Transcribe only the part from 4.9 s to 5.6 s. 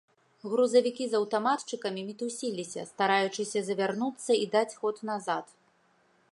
назад.